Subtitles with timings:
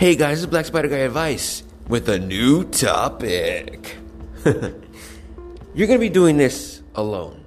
[0.00, 3.98] Hey guys, this is Black Spider Guy Advice with a new topic.
[5.74, 7.44] You're gonna be doing this alone.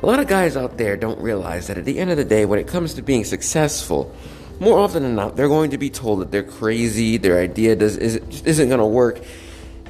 [0.00, 2.46] A lot of guys out there don't realize that at the end of the day,
[2.46, 4.14] when it comes to being successful,
[4.60, 7.98] more often than not, they're going to be told that they're crazy, their idea does,
[7.98, 9.20] is, isn't gonna work,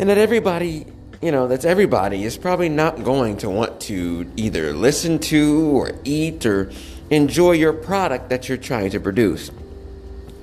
[0.01, 0.85] and that everybody,
[1.23, 5.93] you know, that's everybody is probably not going to want to either listen to or
[6.03, 6.73] eat or
[7.11, 9.53] enjoy your product that you're trying to produce.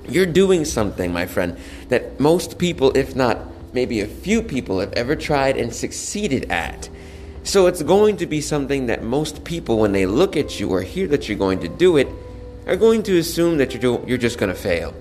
[0.08, 1.56] You're doing something, my friend,
[1.88, 3.38] that most people, if not
[3.72, 6.88] maybe a few people, have ever tried and succeeded at.
[7.42, 10.82] So it's going to be something that most people, when they look at you or
[10.82, 12.08] hear that you're going to do it,
[12.66, 14.94] are going to assume that you're, do- you're just going to fail.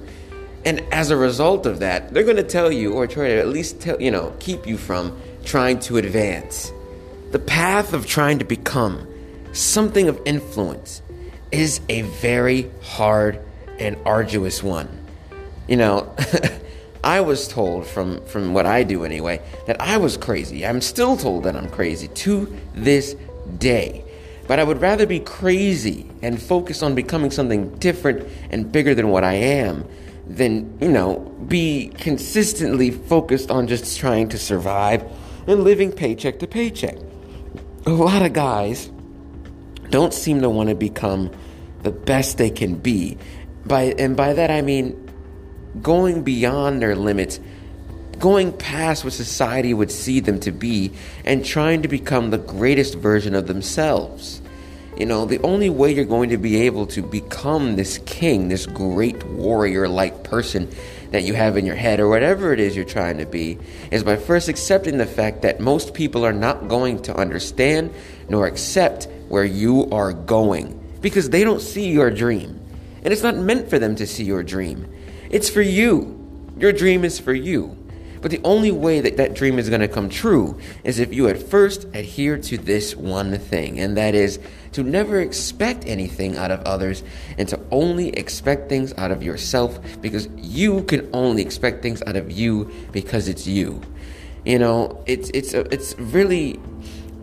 [0.65, 3.47] And as a result of that, they're going to tell you or try to at
[3.47, 6.71] least tell, you know, keep you from trying to advance.
[7.31, 9.07] The path of trying to become
[9.53, 11.01] something of influence
[11.51, 13.39] is a very hard
[13.83, 14.89] and arduous one.
[15.67, 16.15] You know,
[17.03, 20.65] I was told from from what I do anyway that I was crazy.
[20.65, 23.15] I'm still told that I'm crazy to this
[23.57, 24.03] day.
[24.47, 29.09] But I would rather be crazy and focus on becoming something different and bigger than
[29.09, 29.85] what I am
[30.27, 35.03] than, you know, be consistently focused on just trying to survive
[35.47, 36.97] and living paycheck to paycheck.
[37.85, 38.91] A lot of guys
[39.89, 41.29] don't seem to want to become
[41.83, 43.17] the best they can be.
[43.65, 44.99] By and by that I mean
[45.81, 47.39] going beyond their limits,
[48.19, 50.91] going past what society would see them to be
[51.25, 54.41] and trying to become the greatest version of themselves.
[54.97, 58.67] You know, the only way you're going to be able to become this king, this
[58.67, 60.69] great warrior like person
[61.09, 63.57] that you have in your head, or whatever it is you're trying to be,
[63.91, 67.91] is by first accepting the fact that most people are not going to understand
[68.29, 72.62] nor accept where you are going because they don't see your dream.
[73.03, 74.91] And it's not meant for them to see your dream,
[75.29, 76.19] it's for you.
[76.57, 77.75] Your dream is for you.
[78.23, 81.27] But the only way that that dream is going to come true is if you
[81.27, 84.39] at first adhere to this one thing, and that is
[84.71, 87.03] to never expect anything out of others
[87.37, 92.15] and to only expect things out of yourself because you can only expect things out
[92.15, 93.81] of you because it's you.
[94.45, 96.61] You know, it's it's a, it's really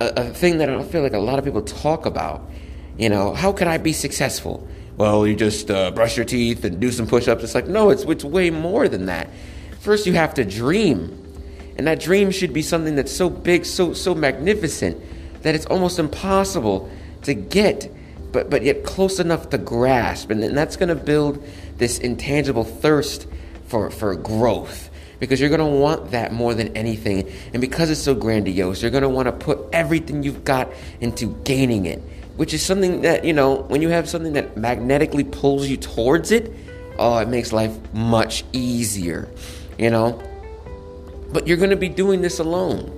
[0.01, 2.47] a, a thing that I feel like a lot of people talk about.
[2.99, 4.69] You know, how can I be successful?
[5.01, 7.43] Well, you just uh, brush your teeth and do some push-ups.
[7.43, 9.31] It's like no, it's it's way more than that.
[9.79, 11.17] First, you have to dream.
[11.79, 15.03] And that dream should be something that's so big, so so magnificent
[15.41, 16.91] that it's almost impossible
[17.23, 17.91] to get,
[18.31, 20.31] but but yet close enough to grasp.
[20.31, 21.43] And then that's going to build
[21.79, 23.27] this intangible thirst
[23.69, 27.27] for for growth because you're going to want that more than anything.
[27.55, 31.35] And because it's so grandiose, you're going to want to put everything you've got into
[31.45, 32.03] gaining it,
[32.41, 36.33] which is something that, you know, when you have something that magnetically pulls you towards
[36.33, 36.51] it,
[36.99, 39.29] oh, it makes life much easier
[39.81, 40.23] you know?
[41.33, 42.97] But you're going to be doing this alone.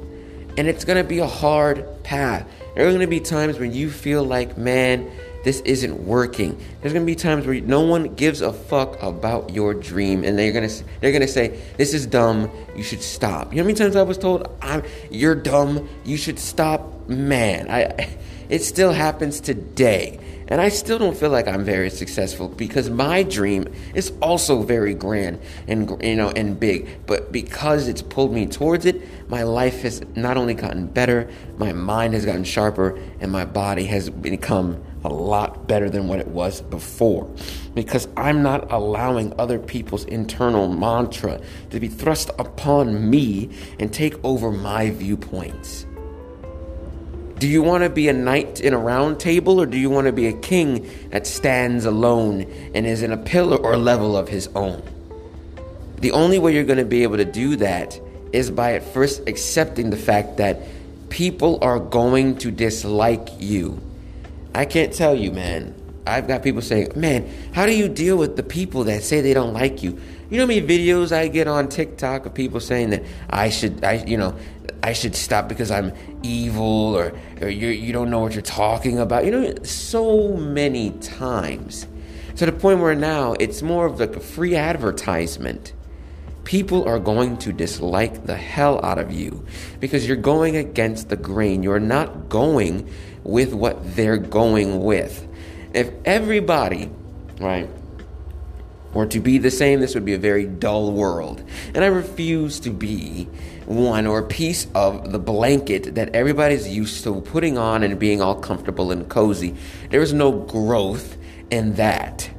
[0.58, 2.46] And it's going to be a hard path.
[2.74, 5.10] There are going to be times when you feel like, man,
[5.44, 6.58] this isn't working.
[6.80, 10.38] There's going to be times where no one gives a fuck about your dream and
[10.38, 12.48] they're going to they're going to say, "This is dumb.
[12.76, 15.88] You should stop." You know how many times I was told, "I'm you're dumb.
[16.04, 18.08] You should stop." Man, I
[18.52, 20.20] it still happens today.
[20.48, 24.92] And I still don't feel like I'm very successful because my dream is also very
[24.92, 27.06] grand and you know and big.
[27.06, 31.72] But because it's pulled me towards it, my life has not only gotten better, my
[31.72, 36.28] mind has gotten sharper, and my body has become a lot better than what it
[36.28, 37.34] was before.
[37.72, 43.48] Because I'm not allowing other people's internal mantra to be thrust upon me
[43.80, 45.86] and take over my viewpoints.
[47.42, 50.06] Do you want to be a knight in a round table, or do you want
[50.06, 52.42] to be a king that stands alone
[52.72, 54.80] and is in a pillar or level of his own?
[55.96, 58.00] The only way you're going to be able to do that
[58.32, 60.60] is by at first accepting the fact that
[61.08, 63.82] people are going to dislike you.
[64.54, 65.74] I can't tell you, man.
[66.06, 69.34] I've got people saying, man, how do you deal with the people that say they
[69.34, 70.00] don't like you?
[70.30, 73.82] You know how many videos I get on TikTok of people saying that I should,
[73.82, 74.36] I, you know,
[74.82, 75.92] I should stop because I'm
[76.22, 79.24] evil or, or you, you don't know what you're talking about.
[79.24, 81.86] You know, so many times.
[82.36, 85.72] To the point where now it's more of like a free advertisement.
[86.44, 89.46] People are going to dislike the hell out of you
[89.78, 91.62] because you're going against the grain.
[91.62, 92.90] You're not going
[93.22, 95.28] with what they're going with.
[95.72, 96.90] If everybody,
[97.38, 97.68] right,
[98.94, 101.42] were to be the same, this would be a very dull world.
[101.74, 103.28] And I refuse to be
[103.66, 108.20] one or a piece of the blanket that everybody's used to putting on and being
[108.20, 109.54] all comfortable and cozy.
[109.90, 111.16] There is no growth
[111.50, 112.30] in that.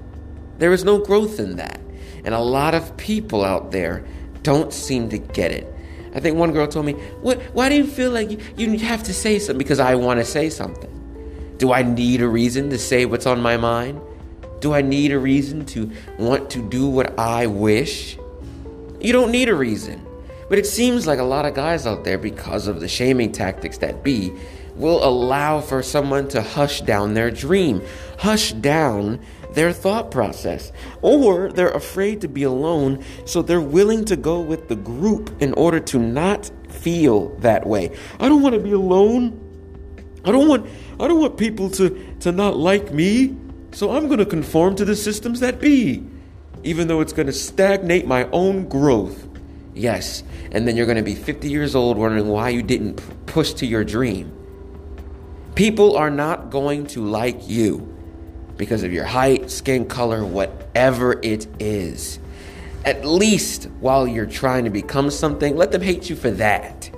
[0.59, 1.79] There is no growth in that.
[2.23, 4.05] And a lot of people out there
[4.43, 5.73] don't seem to get it.
[6.15, 7.41] I think one girl told me, "What?
[7.53, 9.57] Why do you feel like you, you have to say something?
[9.57, 10.89] Because I want to say something.
[11.57, 13.99] Do I need a reason to say what's on my mind?
[14.63, 18.17] Do I need a reason to want to do what I wish?
[19.01, 20.07] You don't need a reason.
[20.47, 23.79] But it seems like a lot of guys out there, because of the shaming tactics
[23.79, 24.31] that be,
[24.75, 27.81] will allow for someone to hush down their dream,
[28.19, 29.19] hush down
[29.51, 30.71] their thought process.
[31.01, 35.53] Or they're afraid to be alone, so they're willing to go with the group in
[35.55, 37.91] order to not feel that way.
[38.17, 39.41] I don't want to be alone.
[40.23, 40.69] I don't want
[41.01, 43.35] I don't want people to to not like me.
[43.73, 46.05] So I'm going to conform to the systems that be,
[46.63, 49.27] even though it's going to stagnate my own growth.
[49.73, 53.53] Yes, and then you're going to be 50 years old wondering why you didn't push
[53.53, 54.31] to your dream.
[55.55, 57.89] People are not going to like you
[58.57, 62.19] because of your height, skin color, whatever it is.
[62.85, 66.92] At least while you're trying to become something, let them hate you for that.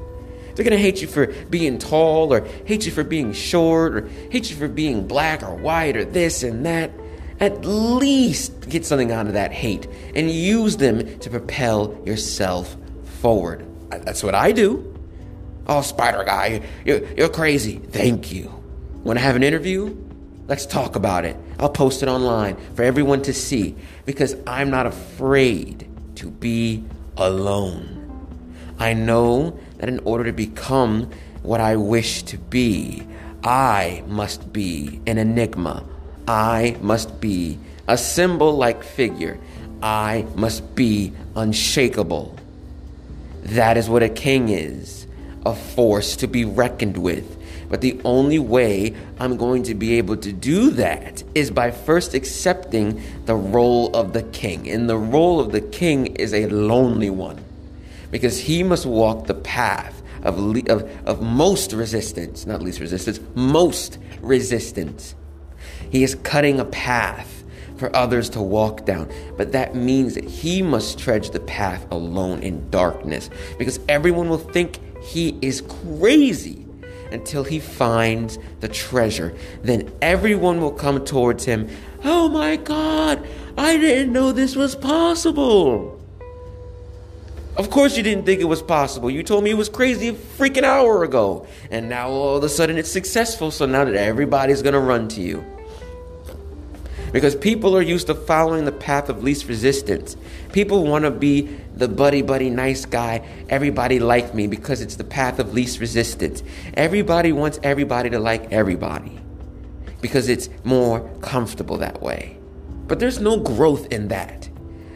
[0.55, 4.49] They're gonna hate you for being tall, or hate you for being short, or hate
[4.49, 6.91] you for being black or white, or this and that.
[7.39, 12.77] At least get something out of that hate and use them to propel yourself
[13.19, 13.65] forward.
[13.89, 14.93] That's what I do.
[15.67, 17.77] Oh, Spider Guy, you're, you're crazy.
[17.77, 18.53] Thank you.
[19.03, 19.97] Want to have an interview?
[20.47, 21.35] Let's talk about it.
[21.59, 23.75] I'll post it online for everyone to see
[24.05, 26.83] because I'm not afraid to be
[27.17, 27.91] alone.
[28.77, 31.09] I know that in order to become
[31.43, 33.03] what I wish to be,
[33.43, 35.83] I must be an enigma.
[36.27, 39.37] I must be a symbol like figure.
[39.81, 42.35] I must be unshakable.
[43.43, 45.05] That is what a king is
[45.45, 47.37] a force to be reckoned with.
[47.69, 52.15] But the only way I'm going to be able to do that is by first
[52.15, 54.67] accepting the role of the king.
[54.69, 57.43] And the role of the king is a lonely one
[58.15, 60.39] because he must walk the path of,
[60.69, 65.15] of, of most resistance, not least resistance, most resistance.
[65.91, 67.43] He is cutting a path
[67.75, 69.11] for others to walk down.
[69.35, 73.29] But that means that he must tread the path alone in darkness
[73.59, 76.65] because everyone will think he is crazy
[77.11, 79.35] until he finds the treasure.
[79.61, 81.67] Then everyone will come towards him.
[82.05, 83.27] Oh my God,
[83.57, 85.94] I didn't know this was possible.
[87.57, 89.09] Of course, you didn't think it was possible.
[89.09, 91.47] You told me it was crazy a freaking hour ago.
[91.71, 95.21] And now all of a sudden it's successful, so now that everybody's gonna run to
[95.21, 95.45] you.
[97.13, 100.17] Because people are used to following the path of least resistance.
[100.51, 101.43] People want to be
[101.73, 103.25] the buddy buddy nice guy.
[103.47, 106.43] Everybody like me because it's the path of least resistance.
[106.73, 109.17] Everybody wants everybody to like everybody
[110.01, 112.37] because it's more comfortable that way.
[112.87, 114.49] But there's no growth in that.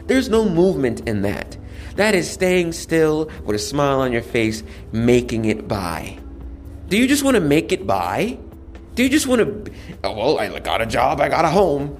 [0.06, 1.56] There's no movement in that.
[1.96, 6.18] That is staying still with a smile on your face, making it by.
[6.88, 8.38] Do you just want to make it by?
[8.94, 9.72] Do you just want to,
[10.04, 11.96] oh, well, I got a job, I got a home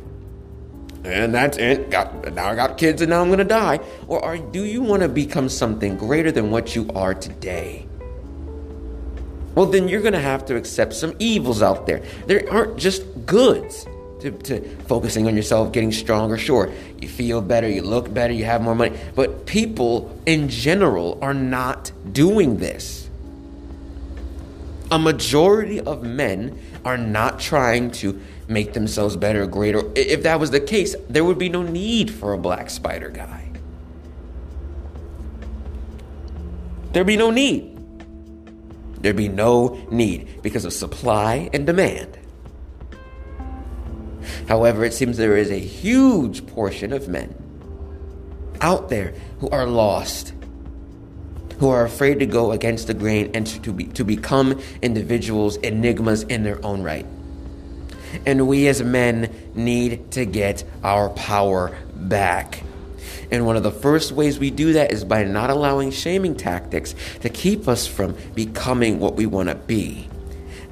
[1.04, 1.90] and that's it.
[1.90, 3.80] Got now I got kids and now I'm gonna die.
[4.06, 7.86] Or are, do you want to become something greater than what you are today?
[9.54, 12.02] Well, then you're gonna have to accept some evils out there.
[12.26, 13.86] There aren't just goods
[14.20, 16.38] to, to focusing on yourself, getting stronger.
[16.38, 21.18] Sure, you feel better, you look better, you have more money, but people in general
[21.22, 23.08] are not doing this.
[24.90, 29.82] A majority of men are not trying to make themselves better greater.
[29.94, 33.50] If that was the case, there would be no need for a black spider guy.
[36.92, 37.78] There'd be no need.
[39.00, 42.18] There'd be no need because of supply and demand.
[44.50, 47.32] However, it seems there is a huge portion of men
[48.60, 50.34] out there who are lost,
[51.60, 56.24] who are afraid to go against the grain and to, be, to become individuals, enigmas
[56.24, 57.06] in their own right.
[58.26, 62.64] And we as men need to get our power back.
[63.30, 66.96] And one of the first ways we do that is by not allowing shaming tactics
[67.20, 70.09] to keep us from becoming what we want to be.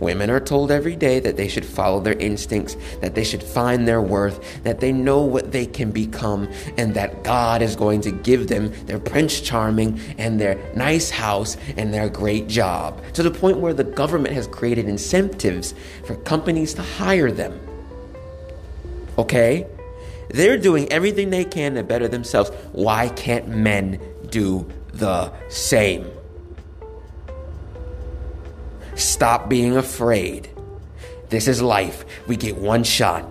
[0.00, 3.86] Women are told every day that they should follow their instincts, that they should find
[3.86, 8.10] their worth, that they know what they can become, and that God is going to
[8.10, 13.02] give them their Prince Charming and their nice house and their great job.
[13.14, 15.74] To the point where the government has created incentives
[16.04, 17.58] for companies to hire them.
[19.16, 19.66] Okay?
[20.30, 22.50] They're doing everything they can to better themselves.
[22.72, 26.08] Why can't men do the same?
[28.98, 30.50] Stop being afraid.
[31.28, 32.04] This is life.
[32.26, 33.28] We get one shot.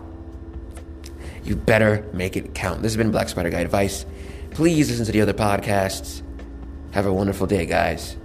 [1.43, 2.81] you better make it count.
[2.81, 4.05] This has been Black Spider Guy Advice.
[4.51, 6.21] Please listen to the other podcasts.
[6.91, 8.15] Have a wonderful day, guys.